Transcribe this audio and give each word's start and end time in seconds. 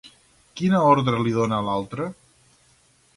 Quina 0.61 0.79
ordre 0.93 1.19
li 1.27 1.35
dona, 1.37 1.59
a 1.59 1.65
l'altre? 1.67 2.09